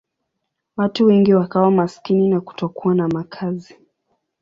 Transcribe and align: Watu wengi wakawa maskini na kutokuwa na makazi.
Watu 0.77 1.05
wengi 1.05 1.33
wakawa 1.33 1.71
maskini 1.71 2.29
na 2.29 2.41
kutokuwa 2.41 2.95
na 2.95 3.07
makazi. 3.07 3.75